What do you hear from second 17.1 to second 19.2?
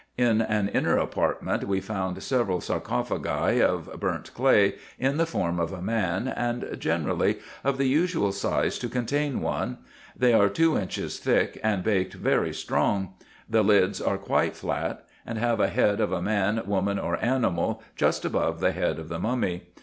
animal, just above the head of the